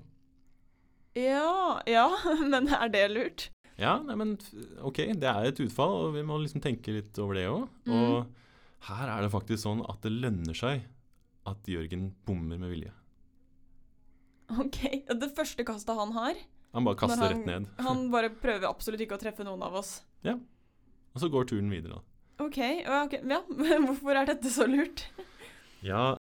Ja, 1.19 1.81
ja, 1.91 2.07
men 2.53 2.71
er 2.73 2.89
det 2.95 3.03
lurt? 3.13 3.49
Ja, 3.81 3.97
nei, 4.07 4.15
men 4.19 4.35
OK, 4.87 5.01
det 5.19 5.29
er 5.29 5.49
et 5.49 5.61
utfall, 5.65 5.95
og 6.07 6.15
vi 6.15 6.23
må 6.27 6.39
liksom 6.43 6.63
tenke 6.63 6.95
litt 6.95 7.19
over 7.23 7.39
det 7.39 7.47
òg. 7.51 7.65
Mm. 7.89 7.95
Og 7.97 8.89
her 8.91 9.11
er 9.11 9.25
det 9.25 9.33
faktisk 9.33 9.65
sånn 9.65 9.83
at 9.91 10.05
det 10.05 10.13
lønner 10.15 10.57
seg 10.57 10.85
at 11.49 11.69
Jørgen 11.69 12.13
bommer 12.29 12.61
med 12.61 12.73
vilje. 12.73 12.93
OK. 14.55 14.81
Det 15.09 15.31
første 15.37 15.65
kastet 15.67 15.97
han 15.97 16.13
har 16.13 16.37
Han 16.77 16.85
bare 16.87 16.99
kaster 17.01 17.23
han, 17.23 17.33
rett 17.33 17.47
ned. 17.49 17.69
Han 17.85 18.09
bare 18.13 18.31
prøver 18.31 18.69
absolutt 18.69 19.03
ikke 19.05 19.17
å 19.17 19.23
treffe 19.23 19.47
noen 19.47 19.63
av 19.65 19.77
oss. 19.81 19.97
Ja. 20.27 20.37
Og 21.15 21.23
så 21.23 21.31
går 21.33 21.49
turen 21.51 21.71
videre, 21.73 21.99
da. 21.99 22.45
OK. 22.45 22.59
Ja, 22.59 23.05
ja. 23.11 23.41
men 23.49 23.87
hvorfor 23.89 24.19
er 24.19 24.29
dette 24.29 24.51
så 24.53 24.67
lurt? 24.69 25.07
Ja, 25.87 26.15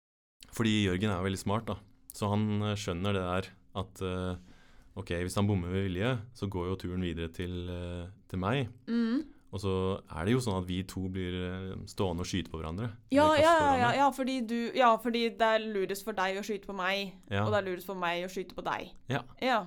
fordi 0.54 0.84
Jørgen 0.86 1.12
er 1.12 1.24
veldig 1.24 1.42
smart, 1.42 1.68
da. 1.70 1.78
Så 2.14 2.30
han 2.30 2.62
eh, 2.62 2.76
skjønner 2.78 3.16
det 3.16 3.24
der 3.26 3.48
at 3.80 4.02
eh, 4.06 4.53
OK, 4.96 5.10
hvis 5.24 5.34
han 5.34 5.46
bommer 5.48 5.72
med 5.74 5.88
vilje, 5.88 6.10
så 6.38 6.46
går 6.50 6.68
jo 6.70 6.76
turen 6.78 7.02
videre 7.02 7.28
til, 7.34 7.54
eh, 7.70 8.04
til 8.30 8.38
meg. 8.38 8.68
Mm. 8.86 9.24
Og 9.54 9.60
så 9.62 9.72
er 10.10 10.24
det 10.26 10.32
jo 10.34 10.40
sånn 10.42 10.56
at 10.60 10.66
vi 10.66 10.80
to 10.90 11.04
blir 11.14 11.34
eh, 11.34 11.74
stående 11.90 12.22
og 12.24 12.26
skyte 12.30 12.50
på 12.50 12.58
hverandre. 12.60 12.88
Ja, 13.14 13.26
ja, 13.38 13.54
ja, 13.78 13.90
ja, 14.00 14.08
fordi 14.14 14.40
du, 14.46 14.56
ja, 14.74 14.92
fordi 15.02 15.28
det 15.38 15.46
er 15.46 15.62
lurest 15.66 16.06
for 16.06 16.14
deg 16.18 16.38
å 16.38 16.42
skyte 16.46 16.66
på 16.70 16.74
meg, 16.78 17.12
Ja. 17.30 17.44
og 17.44 17.52
det 17.54 17.60
er 17.60 17.68
lurest 17.70 17.86
for 17.90 17.98
meg 17.98 18.24
å 18.26 18.30
skyte 18.30 18.54
på 18.54 18.64
deg. 18.66 18.90
Ja. 19.10 19.22
Ja. 19.42 19.60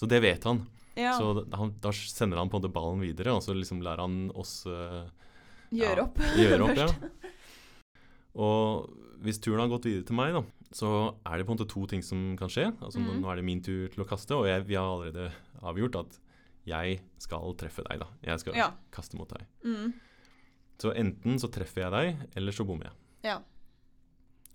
Så 0.00 0.08
det 0.08 0.20
vet 0.24 0.44
han. 0.44 0.62
ja. 0.96 1.12
Så 1.18 1.32
da, 1.42 1.56
han, 1.60 1.74
da 1.80 1.92
sender 1.92 2.38
han 2.40 2.48
på 2.48 2.56
en 2.56 2.62
måte 2.62 2.72
ballen 2.72 3.00
videre, 3.04 3.32
og 3.36 3.42
så 3.44 3.56
liksom 3.56 3.80
lærer 3.84 4.04
han 4.04 4.30
oss 4.34 4.62
uh, 4.66 5.04
Gjøre 5.72 6.06
opp 6.06 6.16
Gjør 6.38 6.62
opp. 6.68 6.76
ja. 6.76 6.86
først. 6.88 7.17
Og 8.38 8.88
hvis 9.24 9.40
turen 9.42 9.60
har 9.64 9.68
gått 9.72 9.88
videre 9.90 10.06
til 10.06 10.14
meg, 10.18 10.32
da, 10.36 10.42
så 10.72 10.90
er 11.26 11.38
det 11.40 11.46
på 11.48 11.52
en 11.54 11.58
måte 11.58 11.68
to 11.72 11.82
ting 11.90 12.02
som 12.06 12.36
kan 12.38 12.48
skje. 12.52 12.68
Altså 12.78 13.00
Mhm. 13.02 13.20
Nå 13.22 13.30
er 13.32 13.36
det 13.40 13.44
min 13.44 13.60
tur 13.64 13.88
til 13.90 14.04
å 14.04 14.08
kaste, 14.08 14.36
og 14.36 14.46
jeg, 14.46 14.64
vi 14.68 14.74
har 14.78 14.86
allerede 14.86 15.32
avgjort 15.62 15.96
at 16.04 16.18
jeg 16.68 17.00
skal 17.18 17.54
treffe 17.58 17.82
deg. 17.88 17.98
da. 18.00 18.06
Jeg 18.22 18.40
skal 18.40 18.54
Ja. 18.54 18.70
kaste 18.92 19.16
mot 19.16 19.28
deg. 19.28 19.46
Mm. 19.64 19.92
Så 20.78 20.92
enten 20.94 21.38
så 21.40 21.48
treffer 21.50 21.82
jeg 21.82 21.90
deg, 21.90 22.28
eller 22.36 22.52
så 22.52 22.64
bommer 22.66 22.84
jeg. 22.84 22.92
Ja. 23.24 23.38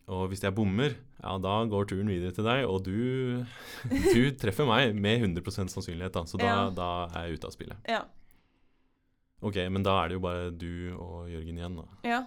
Og 0.07 0.29
hvis 0.29 0.41
jeg 0.43 0.53
bommer, 0.55 0.95
ja, 1.23 1.37
da 1.39 1.65
går 1.65 1.85
turen 1.87 2.07
videre 2.07 2.31
til 2.35 2.43
deg, 2.43 2.65
og 2.67 2.83
du, 2.83 3.45
du 4.13 4.31
treffer 4.35 4.65
meg 4.67 4.93
med 4.95 5.21
100 5.21 5.67
sannsynlighet, 5.67 6.11
da. 6.13 6.23
Så 6.23 6.37
da, 6.37 6.45
Ja. 6.45 6.69
da 6.69 7.05
er 7.15 7.27
jeg 7.27 7.39
ute 7.39 7.45
av 7.47 7.51
spillet. 7.51 7.77
Ja. 7.87 8.03
Ok, 9.41 9.55
men 9.69 9.83
da 9.83 10.03
er 10.03 10.07
det 10.09 10.15
jo 10.15 10.19
bare 10.23 10.51
du 10.51 10.95
og 10.97 11.27
Jørgen 11.27 11.57
igjen, 11.57 11.75
da. 11.75 11.83
Ja. 12.07 12.21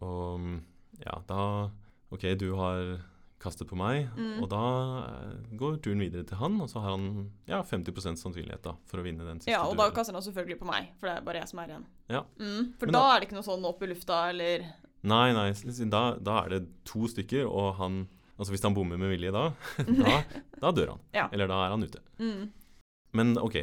Og 0.00 0.40
mm, 0.40 0.62
ja, 1.04 1.18
da 1.28 1.70
Ok, 2.14 2.22
du 2.38 2.52
har 2.54 3.00
kastet 3.42 3.66
på 3.68 3.76
meg, 3.76 4.06
Mm. 4.16 4.42
og 4.42 4.48
da 4.48 4.60
eh, 5.08 5.56
går 5.58 5.80
turen 5.82 5.98
videre 6.00 6.24
til 6.24 6.38
han, 6.38 6.54
og 6.62 6.68
så 6.70 6.80
har 6.80 6.94
han 6.96 7.30
ja, 7.50 7.58
50% 7.62 8.16
sannsynlighet 8.16 8.62
da, 8.62 8.72
for 8.86 8.98
å 9.02 9.04
vinne 9.04 9.26
den 9.26 9.40
siste 9.42 9.50
ja, 9.52 9.64
og 9.66 9.76
da 9.76 9.90
kaster 9.90 10.14
han 10.14 10.22
selvfølgelig 10.22 10.58
på 10.62 10.68
meg, 10.70 10.92
for 11.00 11.10
det 11.10 11.16
er 11.18 11.26
bare 11.26 11.40
jeg 11.42 11.48
som 11.50 11.58
er 11.60 11.72
igjen. 11.74 11.84
Ja. 12.08 12.22
Mm. 12.40 12.72
For 12.78 12.86
da, 12.86 12.92
da- 13.00 13.16
er 13.16 13.20
det 13.20 13.28
ikke 13.28 13.36
noe 13.40 13.48
sånn 13.50 13.66
opp 13.68 13.82
i 13.82 13.90
lufta, 13.90 14.20
eller 14.30 14.64
Nei, 15.06 15.32
nei, 15.36 15.50
da, 15.92 16.04
da 16.18 16.38
er 16.44 16.48
det 16.56 16.62
to 16.88 17.06
stykker, 17.10 17.44
og 17.46 17.74
han 17.82 18.06
Altså 18.38 18.52
hvis 18.52 18.62
han 18.66 18.74
bommer 18.76 18.98
med 19.00 19.08
vilje 19.14 19.30
da, 19.32 19.46
da, 20.04 20.16
da 20.60 20.70
dør 20.76 20.90
han. 20.92 20.98
Ja. 21.16 21.28
Eller 21.32 21.48
da 21.48 21.56
er 21.66 21.70
han 21.72 21.82
ute. 21.86 22.02
mm. 22.20 22.42
Men 23.16 23.30
ok, 23.40 23.54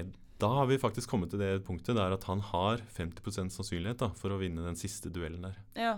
da 0.42 0.48
har 0.50 0.66
vi 0.66 0.80
faktisk 0.82 1.10
kommet 1.12 1.30
til 1.30 1.38
det 1.44 1.64
punktet 1.64 1.94
der 1.96 2.12
at 2.16 2.24
han 2.26 2.40
har 2.42 2.82
50% 2.98 3.54
sannsynlighet 3.54 4.00
da, 4.02 4.10
for 4.18 4.34
å 4.34 4.40
vinne 4.42 4.64
den 4.66 4.76
siste 4.76 5.12
duellen 5.14 5.46
der. 5.46 5.60
Ja. 5.78 5.92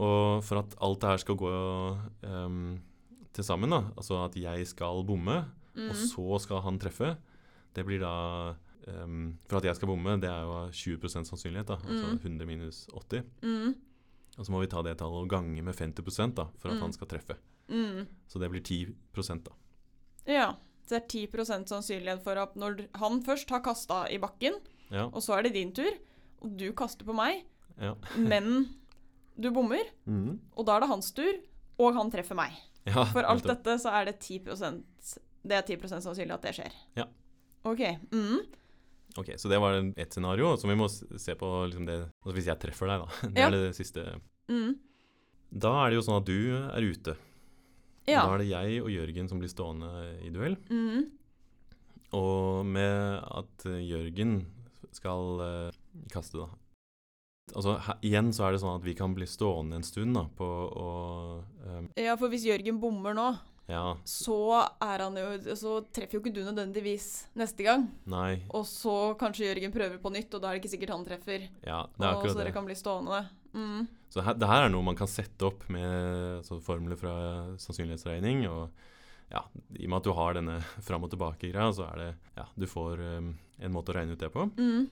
Og 0.00 0.42
for 0.46 0.62
at 0.62 0.74
alt 0.80 1.00
det 1.02 1.10
her 1.10 1.20
skal 1.20 1.36
gå 1.36 1.50
um, 2.24 2.78
til 3.36 3.44
sammen, 3.46 3.70
da, 3.74 3.82
altså 3.96 4.22
at 4.24 4.36
jeg 4.40 4.66
skal 4.66 5.04
bomme, 5.06 5.40
Mm. 5.70 5.86
og 5.92 5.94
så 5.94 6.38
skal 6.42 6.58
han 6.64 6.80
treffe, 6.82 7.12
det 7.76 7.84
blir 7.86 8.00
da 8.02 8.54
um, 9.04 9.36
For 9.48 9.60
at 9.60 9.64
jeg 9.68 9.76
skal 9.78 9.86
bomme, 9.88 10.16
det 10.20 10.26
er 10.28 10.40
jo 10.42 10.64
20 10.72 11.08
sannsynlighet, 11.08 11.68
da, 11.68 11.76
altså 11.86 12.08
Mm. 12.10 12.18
100 12.18 12.46
minus 12.48 12.80
80. 12.92 13.22
Mm. 13.42 13.74
Og 14.38 14.46
så 14.46 14.50
må 14.52 14.60
vi 14.60 14.66
ta 14.66 14.82
det 14.82 14.96
tallet 14.98 15.22
og 15.22 15.28
gange 15.30 15.62
med 15.62 15.74
50 15.78 16.34
da, 16.34 16.48
for 16.58 16.68
at 16.70 16.74
Mm. 16.76 16.80
han 16.82 16.92
skal 16.92 17.06
treffe. 17.06 17.36
Mm. 17.68 18.06
Så 18.26 18.40
det 18.40 18.50
blir 18.50 18.60
10 18.62 18.94
da. 19.44 19.52
Ja. 20.26 20.52
Så 20.86 20.96
det 20.98 21.02
er 21.04 21.28
10% 21.28 21.68
sannsynlighet 21.68 22.24
for 22.24 22.32
at 22.34 22.56
når 22.56 22.88
han 22.96 23.22
først 23.22 23.48
har 23.50 23.60
kasta 23.60 24.06
i 24.10 24.18
bakken, 24.18 24.54
Ja, 24.90 25.04
og 25.06 25.22
så 25.22 25.38
er 25.38 25.42
det 25.42 25.52
din 25.54 25.72
tur, 25.72 25.92
og 26.42 26.56
du 26.58 26.72
kaster 26.72 27.04
på 27.06 27.14
meg, 27.14 27.44
ja. 27.80 27.94
men 28.16 28.66
du 29.40 29.50
bommer, 29.54 29.84
mm. 30.06 30.38
og 30.56 30.66
da 30.68 30.76
er 30.76 30.84
det 30.84 30.90
hans 30.92 31.10
tur, 31.16 31.32
og 31.80 31.94
han 31.96 32.10
treffer 32.12 32.36
meg. 32.38 32.56
ja 32.88 33.04
For 33.12 33.26
alt 33.28 33.44
dette 33.48 33.76
så 33.80 33.92
er 33.98 34.08
det 34.10 34.18
10% 34.20 34.80
Det 35.44 35.56
er 35.56 35.64
10% 35.64 36.00
sannsynlig 36.04 36.34
at 36.36 36.44
det 36.44 36.54
skjer. 36.56 36.74
Ja. 36.96 37.06
OK. 37.68 37.80
Mm. 38.12 38.40
Ok, 39.20 39.32
Så 39.36 39.48
det 39.50 39.58
var 39.60 39.74
ett 39.96 40.12
scenario 40.12 40.54
som 40.56 40.70
vi 40.70 40.76
må 40.78 40.86
se 40.88 41.34
på 41.34 41.48
liksom 41.66 41.86
det 41.88 41.96
altså 42.22 42.34
Hvis 42.36 42.46
jeg 42.52 42.60
treffer 42.62 42.86
deg, 42.92 43.02
da. 43.04 43.28
Det 43.34 43.40
Ja. 43.42 43.48
er 43.48 43.56
det 43.56 43.76
siste. 43.76 44.04
Mm. 44.48 44.76
Da 45.50 45.72
er 45.84 45.90
det 45.90 45.98
jo 45.98 46.04
sånn 46.06 46.20
at 46.20 46.28
du 46.28 46.38
er 46.56 46.86
ute. 46.86 47.16
Ja. 48.06 48.22
Da 48.24 48.34
er 48.34 48.38
det 48.44 48.48
jeg 48.50 48.82
og 48.84 48.90
Jørgen 48.92 49.28
som 49.28 49.40
blir 49.42 49.50
stående 49.50 49.90
i 50.24 50.30
duell. 50.30 50.56
Mm. 50.70 51.08
Og 52.16 52.64
med 52.66 53.20
at 53.22 53.66
Jørgen 53.66 54.40
skal 54.94 55.42
uh, 55.42 55.70
kaste, 56.10 56.38
da. 56.38 56.48
Altså 57.56 57.76
her, 57.86 57.96
Igjen 58.06 58.32
så 58.36 58.46
er 58.46 58.52
det 58.54 58.60
sånn 58.62 58.78
at 58.78 58.84
vi 58.86 58.94
kan 58.98 59.14
bli 59.16 59.26
stående 59.26 59.78
en 59.80 59.86
stund 59.86 60.14
da, 60.16 60.26
på 60.36 60.46
å 60.46 60.90
um... 61.66 61.88
ja, 61.98 62.16
for 62.20 62.32
hvis 62.32 62.44
Jørgen 62.48 62.80
bommer 62.82 63.16
nå, 63.16 63.28
Ja, 63.70 63.96
så 64.08 64.66
er 64.82 65.04
han 65.04 65.14
jo 65.18 65.54
Så 65.54 65.76
treffer 65.94 66.18
jo 66.18 66.20
ikke 66.24 66.32
du 66.34 66.40
nødvendigvis 66.42 67.28
neste 67.38 67.62
gang. 67.66 67.88
nei. 68.10 68.40
Og 68.50 68.64
så 68.66 69.14
kanskje 69.20 69.46
Jørgen 69.46 69.74
prøver 69.74 70.00
på 70.02 70.10
nytt, 70.14 70.34
og 70.34 70.42
da 70.42 70.50
er 70.50 70.58
det 70.58 70.64
ikke 70.64 70.72
sikkert 70.74 70.94
han 70.96 71.06
treffer. 71.06 71.48
Ja, 71.62 71.84
det 71.94 72.02
er 72.02 72.08
Og 72.10 72.10
så 72.10 72.16
akkurat 72.18 72.36
dere 72.40 72.50
det. 72.50 72.56
kan 72.56 72.66
bli 72.66 72.74
stående. 72.78 73.20
Mm. 73.54 73.88
Så 74.10 74.22
her, 74.26 74.34
det 74.34 74.48
her 74.50 74.64
er 74.66 74.72
noe 74.74 74.82
man 74.86 74.98
kan 74.98 75.10
sette 75.10 75.46
opp 75.46 75.68
med 75.70 75.86
altså, 76.40 76.58
formler 76.66 76.98
fra 76.98 77.14
sannsynlighetsregning. 77.62 78.42
Og 78.50 78.70
ja, 79.30 79.44
i 79.78 79.86
og 79.86 79.90
med 79.92 79.98
at 80.00 80.08
du 80.08 80.12
har 80.18 80.34
denne 80.34 80.56
fram 80.82 81.06
og 81.06 81.12
tilbake-greia, 81.14 81.70
så 81.74 81.86
er 81.92 82.02
det 82.02 82.08
Ja, 82.40 82.48
du 82.58 82.66
får 82.66 82.98
um, 83.18 83.28
en 83.62 83.74
måte 83.74 83.94
å 83.94 83.98
regne 84.00 84.18
ut 84.18 84.22
det 84.22 84.32
på. 84.34 84.48
Mm. 84.58 84.88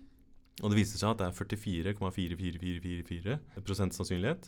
Og 0.63 0.71
det 0.73 0.79
viser 0.81 0.99
seg 1.01 1.11
at 1.13 1.21
det 1.21 1.27
er 1.29 1.37
44,4444 1.95 3.39
sannsynlighet 3.95 4.43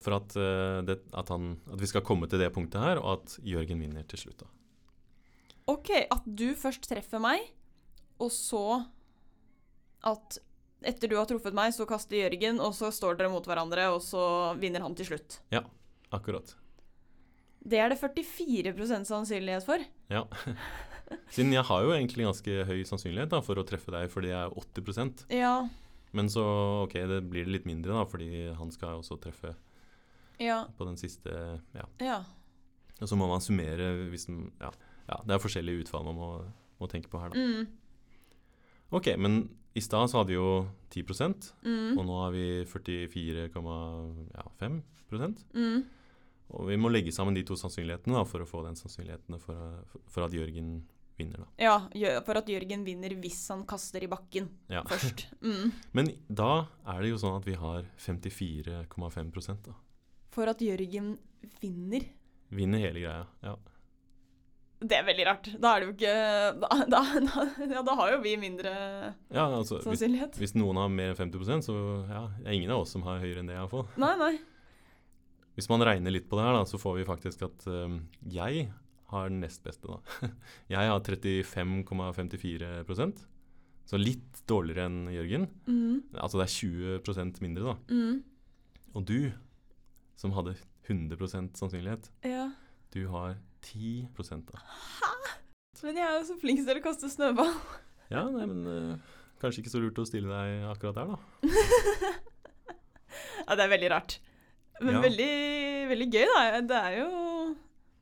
for 0.00 0.16
at, 0.16 0.32
uh, 0.40 0.80
det, 0.86 0.96
at, 1.12 1.28
han, 1.28 1.42
at 1.68 1.80
vi 1.82 1.88
skal 1.90 2.04
komme 2.06 2.26
til 2.30 2.40
det 2.40 2.52
punktet 2.54 2.80
her, 2.80 2.96
og 3.02 3.10
at 3.18 3.36
Jørgen 3.44 3.82
vinner 3.84 4.04
til 4.08 4.18
slutt. 4.22 4.40
da. 4.40 4.48
OK, 5.68 5.90
at 6.08 6.24
du 6.24 6.54
først 6.56 6.88
treffer 6.88 7.20
meg, 7.20 7.44
og 8.16 8.32
så 8.32 8.84
at 10.08 10.40
etter 10.88 11.12
du 11.12 11.18
har 11.18 11.26
truffet 11.28 11.52
meg, 11.52 11.74
så 11.76 11.84
kaster 11.84 12.16
Jørgen, 12.22 12.56
og 12.64 12.72
så 12.72 12.88
står 12.94 13.20
dere 13.20 13.28
mot 13.28 13.44
hverandre, 13.44 13.90
og 13.92 14.00
så 14.00 14.56
vinner 14.56 14.80
han 14.80 14.96
til 14.96 15.06
slutt. 15.12 15.42
Ja, 15.52 15.66
Akkurat. 16.10 16.56
Det 17.60 17.78
er 17.78 17.92
det 17.92 18.00
44% 18.00 19.04
sannsynlighet 19.06 19.66
for. 19.66 19.82
Ja. 20.10 20.24
Siden 21.30 21.52
jeg 21.54 21.62
har 21.66 21.82
jo 21.84 21.90
egentlig 21.94 22.24
ganske 22.26 22.64
høy 22.66 22.80
sannsynlighet 22.86 23.30
da, 23.30 23.40
for 23.44 23.54
å 23.60 23.64
treffe 23.66 23.90
deg, 23.94 24.10
fordi 24.10 24.28
jeg 24.32 24.40
er 24.40 24.50
80 24.58 25.24
Ja. 25.30 25.68
Men 26.12 26.26
så 26.32 26.42
ok, 26.84 26.92
det 27.06 27.20
blir 27.30 27.46
litt 27.46 27.64
mindre, 27.66 27.92
da, 27.94 28.04
fordi 28.04 28.50
han 28.58 28.70
skal 28.74 28.98
også 29.00 29.16
treffe 29.22 29.54
Ja. 30.40 30.64
på 30.78 30.84
den 30.86 30.96
siste 30.96 31.60
Ja. 31.74 31.84
Ja. 32.00 32.24
Og 33.00 33.08
så 33.08 33.16
må 33.16 33.26
man 33.28 33.40
summere 33.40 34.08
hvis 34.10 34.26
den 34.26 34.52
Ja, 34.60 34.70
ja 35.08 35.16
det 35.26 35.34
er 35.34 35.38
forskjellige 35.38 35.80
utfall 35.86 36.04
man 36.04 36.16
må, 36.16 36.44
må 36.80 36.86
tenke 36.90 37.08
på 37.08 37.18
her, 37.20 37.28
da. 37.30 37.38
Mm. 37.38 37.66
Ok, 38.92 39.06
men 39.16 39.48
i 39.76 39.80
stad 39.80 40.08
så 40.10 40.16
hadde 40.18 40.28
vi 40.34 40.34
jo 40.34 40.66
10 40.90 41.02
Mm. 41.62 41.98
og 41.98 42.04
nå 42.06 42.20
har 42.24 42.30
vi 42.32 42.64
44,5 42.66 44.82
Mm. 45.54 45.84
Og 46.50 46.66
vi 46.66 46.76
må 46.76 46.88
legge 46.90 47.12
sammen 47.12 47.34
de 47.34 47.42
to 47.46 47.54
sannsynlighetene 47.54 48.14
da, 48.16 48.24
for 48.24 48.40
å 48.42 48.46
få 48.48 48.62
den 48.64 48.74
sannsynligheten 48.74 49.38
for, 49.40 49.84
for 50.08 50.24
at 50.24 50.32
Jørgen 50.32 50.82
vinner. 51.20 51.44
da. 51.44 51.48
Ja, 51.96 52.14
for 52.26 52.40
at 52.40 52.48
Jørgen 52.50 52.82
vinner 52.86 53.14
hvis 53.20 53.40
han 53.52 53.62
kaster 53.68 54.02
i 54.04 54.10
bakken 54.10 54.48
Ja. 54.72 54.82
først. 54.90 55.26
Mm. 55.40 55.70
Men 55.96 56.10
da 56.28 56.50
er 56.88 57.00
det 57.04 57.12
jo 57.14 57.20
sånn 57.22 57.38
at 57.38 57.46
vi 57.48 57.54
har 57.60 57.84
54,5% 58.00 59.66
da. 59.68 59.76
For 60.34 60.50
at 60.50 60.60
Jørgen 60.62 61.14
vinner. 61.62 62.04
Vinner 62.54 62.82
hele 62.82 63.00
greia. 63.02 63.26
Ja. 63.44 63.56
Det 64.80 64.96
er 64.96 65.04
veldig 65.04 65.24
rart. 65.28 65.48
Da 65.60 65.74
er 65.76 65.82
det 65.82 65.88
jo 65.88 65.92
ikke 65.92 66.12
Da, 66.62 66.68
da, 66.88 67.00
da, 67.20 67.42
ja, 67.68 67.82
da 67.84 67.94
har 67.98 68.12
jo 68.14 68.20
vi 68.24 68.30
mindre 68.40 68.70
ja, 69.28 69.42
altså 69.44 69.76
sannsynlighet. 69.84 70.38
hvis 70.40 70.54
noen 70.56 70.78
har 70.80 70.88
mer 70.88 71.12
enn 71.12 71.18
50% 71.18 71.66
så 71.66 71.74
ja, 72.08 72.22
det 72.38 72.46
er 72.48 72.56
ingen 72.56 72.72
av 72.72 72.86
oss 72.86 72.94
som 72.96 73.04
har 73.04 73.20
høyere 73.20 73.42
enn 73.42 73.50
det, 73.50 73.58
iallfall. 73.60 73.84
Nei, 74.00 74.14
nei. 74.22 74.30
Hvis 75.58 75.68
man 75.68 75.84
regner 75.84 76.14
litt 76.14 76.30
på 76.30 76.38
det 76.38 76.46
her, 76.46 76.56
da, 76.56 76.62
så 76.64 76.80
får 76.80 76.96
vi 77.00 77.04
faktisk 77.10 77.42
at 77.44 77.66
um, 77.68 77.98
jeg 78.32 78.70
har 79.10 79.28
den 79.30 79.40
nest 79.42 79.62
beste, 79.64 79.86
da. 79.90 79.98
Jeg 80.72 80.88
har 80.90 81.00
35,54% 81.06 83.18
så 83.90 83.96
litt 83.98 84.42
dårligere 84.46 84.84
enn 84.86 85.08
Jørgen. 85.10 85.48
Mm. 85.66 86.02
Altså 86.22 86.38
det 86.38 86.46
er 86.46 86.54
20% 87.02 87.40
mindre, 87.42 87.64
da. 87.72 87.76
Mm. 87.90 88.22
Og 88.94 89.02
du, 89.08 89.32
som 90.20 90.30
hadde 90.36 90.52
100 90.86 91.26
sannsynlighet, 91.58 92.04
Ja. 92.26 92.44
du 92.94 93.02
har 93.10 93.34
10% 93.66 94.46
da. 94.50 94.58
Men 95.82 95.96
jeg 95.96 96.04
er 96.06 96.14
jo 96.18 96.24
så 96.28 96.36
flink 96.40 96.58
til 96.66 96.76
å 96.78 96.82
kaste 96.84 97.08
snøball. 97.12 97.52
Ja, 98.10 98.24
nei, 98.26 98.42
men 98.42 98.66
uh, 98.66 98.98
kanskje 99.38 99.60
ikke 99.62 99.70
så 99.70 99.78
lurt 99.84 99.94
å 100.02 100.04
stille 100.08 100.26
deg 100.26 100.64
akkurat 100.66 100.96
der, 100.98 101.06
da. 101.12 101.16
Ja, 103.46 103.54
det 103.54 103.62
er 103.64 103.70
veldig 103.70 103.90
rart. 103.92 104.16
Men 104.80 104.94
Ja. 104.96 105.00
veldig, 105.04 105.28
veldig 105.92 106.08
gøy, 106.10 106.26
da. 106.34 106.42
Det 106.72 106.80
er 106.80 106.92
jo 106.98 107.06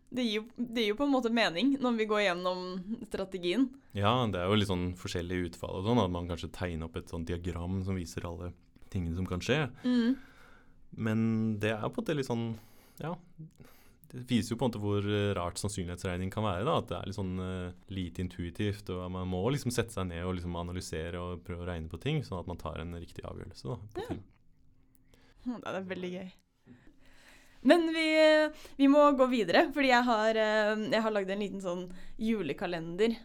det 0.09 0.25
gir, 0.25 0.45
det 0.57 0.85
gir 0.85 0.95
jo 0.95 0.99
på 0.99 1.05
en 1.05 1.13
måte 1.13 1.33
mening 1.35 1.75
når 1.83 1.99
vi 1.99 2.07
går 2.09 2.23
gjennom 2.25 2.63
strategien. 3.11 3.67
Ja, 3.97 4.13
det 4.31 4.41
er 4.41 4.49
jo 4.49 4.57
litt 4.57 4.71
sånn 4.71 4.91
forskjellige 4.97 5.51
utfall 5.51 5.81
og 5.81 5.89
sånn, 5.89 6.01
at 6.01 6.13
man 6.15 6.29
kanskje 6.31 6.53
tegner 6.55 6.89
opp 6.89 6.97
et 6.97 7.13
sånt 7.13 7.29
diagram 7.29 7.83
som 7.85 7.99
viser 7.99 8.25
alle 8.29 8.53
tingene 8.93 9.19
som 9.19 9.29
kan 9.29 9.43
skje. 9.45 9.67
Mm. 9.85 10.17
Men 10.97 11.19
det 11.61 11.75
er 11.75 11.85
på 11.85 12.01
en 12.01 12.05
måte 12.05 12.17
litt 12.17 12.31
sånn 12.31 12.49
Ja. 13.03 13.13
Det 14.09 14.23
viser 14.25 14.55
jo 14.55 14.57
på 14.57 14.65
en 14.65 14.71
måte 14.71 14.81
hvor 14.81 15.05
eh, 15.05 15.35
rart 15.37 15.61
sannsynlighetsregning 15.61 16.31
kan 16.33 16.47
være. 16.47 16.65
da, 16.65 16.79
At 16.81 16.89
det 16.89 16.97
er 16.97 17.11
litt 17.11 17.19
sånn 17.19 17.35
uh, 17.37 17.75
lite 17.93 18.23
intuitivt. 18.25 18.89
og 18.89 19.05
Man 19.13 19.29
må 19.29 19.43
liksom 19.53 19.69
sette 19.69 19.93
seg 19.93 20.09
ned 20.09 20.25
og 20.25 20.39
liksom 20.39 20.57
analysere 20.57 21.21
og 21.21 21.43
prøve 21.45 21.67
å 21.67 21.69
regne 21.69 21.93
på 21.93 22.01
ting, 22.01 22.23
sånn 22.25 22.41
at 22.41 22.49
man 22.49 22.57
tar 22.57 22.81
en 22.81 22.97
riktig 22.97 23.27
avgjørelse. 23.29 23.69
da, 23.69 23.77
på 23.77 24.07
ting. 24.09 24.23
Hm, 25.45 25.59
Det 25.61 25.75
er 25.75 25.91
veldig 25.93 26.13
gøy. 26.15 26.31
Men 27.67 27.89
vi, 27.95 28.07
vi 28.79 28.89
må 28.91 29.03
gå 29.19 29.27
videre, 29.31 29.67
fordi 29.75 29.91
jeg 29.91 30.07
har, 30.07 30.39
eh, 30.39 30.85
jeg 30.93 31.03
har 31.05 31.15
lagd 31.15 31.31
en 31.35 31.43
liten 31.43 31.63
sånn 31.65 31.89
julekalender 32.23 33.17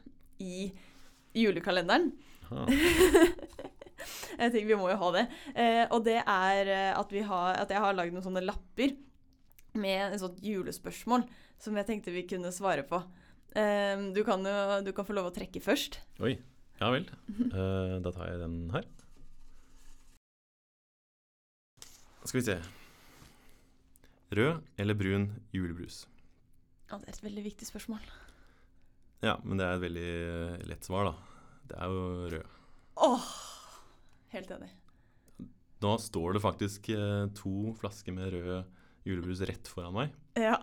i 0.42 0.72
julekalenderen. 1.38 2.12
Jeg 4.38 4.52
tenker 4.52 4.70
Vi 4.70 4.78
må 4.80 4.90
jo 4.92 5.00
ha 5.00 5.10
det. 5.16 5.24
Eh, 5.56 5.84
og 5.94 6.04
det 6.08 6.20
er 6.20 6.72
eh, 6.72 6.92
at, 6.98 7.14
vi 7.14 7.24
har, 7.28 7.60
at 7.62 7.72
jeg 7.72 7.84
har 7.84 7.96
lagd 7.98 8.16
noen 8.16 8.26
sånne 8.26 8.44
lapper 8.46 8.96
med 9.80 10.14
et 10.14 10.22
sånt 10.22 10.42
julespørsmål 10.44 11.24
som 11.64 11.78
jeg 11.80 11.88
tenkte 11.88 12.14
vi 12.14 12.26
kunne 12.30 12.52
svare 12.54 12.84
på. 12.86 13.00
Eh, 13.58 13.96
du, 14.14 14.22
kan 14.28 14.44
jo 14.46 14.82
du 14.86 14.92
kan 14.96 15.08
få 15.08 15.16
lov 15.18 15.32
å 15.32 15.36
trekke 15.36 15.64
først. 15.64 16.02
Oi. 16.24 16.36
Ja 16.82 16.90
vel. 16.92 17.06
Da 18.04 18.12
tar 18.12 18.32
jeg 18.34 18.42
den 18.42 18.58
her. 18.74 18.88
Skal 22.26 22.40
vi 22.42 22.48
se. 22.50 22.58
Rød 24.34 24.80
eller 24.82 24.98
brun 24.98 25.28
julebrus? 25.54 26.04
Ja, 26.90 26.98
det 26.98 27.08
er 27.10 27.16
et 27.16 27.26
veldig 27.26 27.44
viktig 27.46 27.68
spørsmål. 27.68 28.06
Ja, 29.24 29.38
men 29.44 29.60
det 29.60 29.66
er 29.66 29.78
et 29.78 29.84
veldig 29.86 30.08
eh, 30.12 30.64
lett 30.68 30.88
svar, 30.88 31.12
da. 31.12 31.50
Det 31.70 31.78
er 31.80 31.92
jo 31.94 32.08
rød. 32.34 32.56
Åh! 33.08 33.28
Helt 34.34 34.52
enig. 34.56 34.72
Nå 35.84 35.94
står 36.00 36.36
det 36.36 36.42
faktisk 36.44 36.90
eh, 36.96 37.28
to 37.38 37.74
flasker 37.80 38.16
med 38.16 38.34
rød 38.34 39.08
julebrus 39.08 39.44
rett 39.48 39.70
foran 39.70 39.96
meg. 39.96 40.14
Ja. 40.40 40.58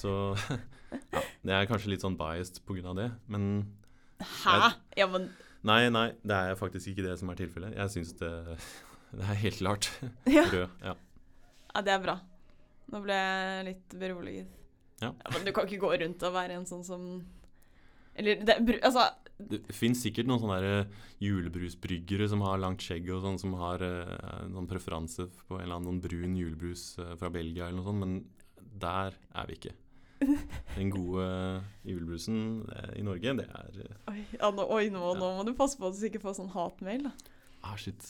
Så 0.00 0.34
ja, 1.14 1.22
det 1.44 1.54
er 1.54 1.68
kanskje 1.70 1.92
litt 1.92 2.04
sånn 2.04 2.18
biased 2.18 2.62
pga. 2.66 2.94
det. 2.98 3.10
Men 3.30 3.48
Hæ? 4.20 4.74
Ja, 4.98 5.08
men 5.10 5.28
nei, 5.66 5.88
nei, 5.92 6.08
det 6.22 6.36
er 6.36 6.60
faktisk 6.60 6.92
ikke 6.92 7.06
det 7.06 7.16
som 7.20 7.32
er 7.32 7.40
tilfellet. 7.40 7.76
Jeg 7.76 7.94
syns 7.96 8.14
det, 8.20 8.32
det 9.18 9.26
er 9.26 9.42
helt 9.46 9.60
klart 9.60 9.90
ja. 10.28 10.46
rød. 10.52 10.78
Ja. 10.84 10.96
ja, 11.72 11.84
det 11.84 11.96
er 11.96 12.04
bra. 12.04 12.18
Nå 12.92 13.00
ble 13.04 13.16
jeg 13.16 13.66
litt 13.70 13.96
beroliget. 14.00 14.60
Ja. 15.02 15.10
Men 15.32 15.46
du 15.46 15.52
kan 15.54 15.68
ikke 15.68 15.82
gå 15.82 15.92
rundt 16.04 16.22
og 16.24 16.36
være 16.36 16.58
en 16.58 16.68
sånn 16.68 16.84
som 16.86 17.06
Eller 18.14 18.38
det, 18.46 18.54
altså 18.86 19.08
Det 19.50 19.58
fins 19.74 20.04
sikkert 20.04 20.28
noen 20.30 20.38
sånne 20.44 20.58
eh, 20.68 20.92
julebrusbryggere 21.24 22.28
som 22.30 22.44
har 22.46 22.60
langt 22.62 22.84
skjegg 22.84 23.08
og 23.10 23.24
sånn, 23.24 23.40
som 23.42 23.56
har 23.58 23.82
uh, 23.82 24.44
noen 24.46 24.68
preferanse 24.70 25.26
på 25.48 25.58
en 25.58 25.64
eller 25.64 25.80
annen 25.80 25.98
brun 26.04 26.36
julebrus 26.38 26.92
uh, 27.00 27.16
fra 27.18 27.32
Belgia 27.34 27.66
eller 27.66 27.80
noe 27.80 27.88
sånt, 27.88 28.04
men 28.04 28.70
der 28.84 29.16
er 29.34 29.50
vi 29.50 29.58
ikke. 29.58 29.74
Den 30.76 30.92
gode 30.94 31.26
julebrusen 31.82 32.38
i 32.94 33.02
Norge, 33.06 33.34
det 33.40 33.48
er 33.50 33.80
Oi, 34.12 34.20
ja, 34.36 34.52
nå, 34.54 34.68
oi 34.70 34.86
nå, 34.94 35.02
nå 35.18 35.32
må 35.40 35.46
du 35.46 35.54
passe 35.58 35.80
på 35.80 35.90
at 35.90 35.98
du 35.98 36.06
ikke 36.06 36.22
får 36.22 36.38
sånn 36.38 36.52
hatmail, 36.54 37.08
da. 37.08 37.34
Ah, 37.64 37.74
shit. 37.80 38.06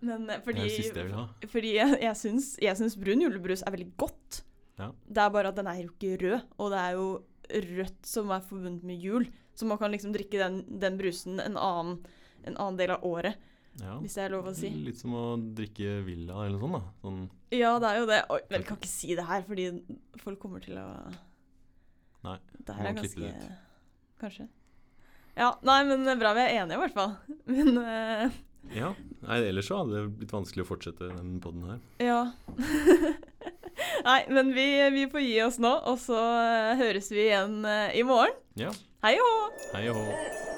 Men 0.00 0.28
fordi, 0.44 0.60
Det 0.60 0.62
er 0.62 0.68
det 0.68 0.76
siste 0.76 1.00
jeg 1.00 1.08
vil 1.08 1.16
ha. 1.18 1.24
Fordi 1.50 1.72
jeg, 1.74 1.96
jeg, 2.04 2.16
syns, 2.20 2.52
jeg 2.62 2.76
syns 2.78 2.94
brun 3.00 3.22
julebrus 3.24 3.64
er 3.66 3.74
veldig 3.74 3.88
godt. 3.98 4.42
Ja. 4.78 4.92
Det 5.08 5.22
er 5.24 5.30
bare 5.34 5.48
at 5.50 5.56
den 5.58 5.66
er 5.66 5.80
jo 5.82 5.88
ikke 5.90 6.12
rød, 6.22 6.40
og 6.58 6.70
det 6.70 6.78
er 6.84 6.92
jo 6.94 7.08
rødt 7.72 8.06
som 8.06 8.30
er 8.30 8.44
forbundet 8.46 8.84
med 8.86 9.02
jul. 9.02 9.26
Så 9.58 9.66
man 9.66 9.78
kan 9.80 9.90
liksom 9.90 10.12
drikke 10.14 10.38
den, 10.38 10.60
den 10.78 10.98
brusen 11.00 11.40
en 11.42 11.56
annen, 11.58 11.96
en 12.46 12.54
annen 12.56 12.78
del 12.78 12.92
av 12.94 13.02
året, 13.08 13.34
Ja. 13.78 13.96
hvis 14.02 14.14
det 14.14 14.22
er 14.24 14.30
lov 14.34 14.46
å 14.50 14.54
si. 14.54 14.70
Litt 14.70 14.98
som 14.98 15.12
å 15.14 15.24
drikke 15.54 16.04
Villa 16.06 16.44
eller 16.46 16.58
noe 16.58 16.68
sånt. 16.68 16.84
da. 16.84 16.92
Sånn, 17.02 17.18
Ja, 17.54 17.72
det 17.78 17.88
er 17.90 17.98
jo 17.98 18.06
det. 18.06 18.20
Oi, 18.30 18.38
men 18.50 18.60
vi 18.62 18.66
kan 18.66 18.76
ikke 18.78 18.90
si 18.90 19.14
det 19.14 19.24
her, 19.26 19.42
fordi 19.42 19.66
folk 20.22 20.38
kommer 20.38 20.60
til 20.62 20.78
å 20.78 20.86
Nei, 22.24 22.38
Det 22.66 22.74
her 22.74 22.86
er 22.90 22.94
ganske 22.94 23.32
Kanskje. 24.18 24.48
Ja, 25.38 25.52
nei, 25.62 25.84
men 25.86 26.18
bra 26.18 26.32
vi 26.34 26.40
er 26.42 26.56
enige, 26.64 26.74
i 26.74 26.82
hvert 26.82 26.94
fall. 26.96 27.12
Men 27.46 27.78
eh, 27.78 28.30
ja. 28.74 28.92
Nei, 29.24 29.38
ellers 29.48 29.68
så 29.70 29.82
hadde 29.82 29.96
det 29.96 30.18
blitt 30.20 30.34
vanskelig 30.34 30.64
å 30.66 30.68
fortsette 30.68 31.10
den 31.14 31.38
poden 31.44 31.64
her. 31.68 31.80
ja. 32.02 32.20
nei, 34.08 34.20
men 34.34 34.52
vi, 34.56 34.68
vi 34.94 35.06
får 35.10 35.24
gi 35.24 35.38
oss 35.46 35.58
nå, 35.62 35.72
og 35.88 35.98
så 36.02 36.18
eh, 36.18 36.76
høres 36.80 37.10
vi 37.14 37.28
igjen 37.28 37.60
eh, 37.68 37.98
i 37.98 38.04
morgen. 38.06 38.36
Ja. 38.58 38.74
Hei 39.06 39.14
og 39.22 39.28
hå! 39.30 39.50
Hei 39.76 39.84
og 39.92 40.00
hå. 40.02 40.56